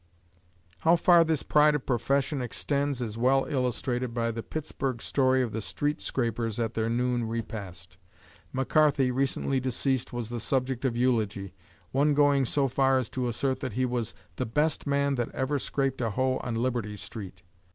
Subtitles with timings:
[0.79, 5.51] How far this "pride of profession" extends is well illustrated by the Pittsburgh story of
[5.51, 7.99] the street scrapers at their noon repast.
[8.51, 11.53] MacCarthy, recently deceased, was the subject of eulogy,
[11.91, 15.59] one going so far as to assert that he was "the best man that ever
[15.59, 17.43] scraped a hoe on Liberty Street."